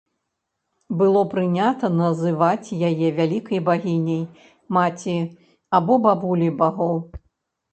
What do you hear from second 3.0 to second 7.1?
вялікай багіняй, маці або бабуляй багоў.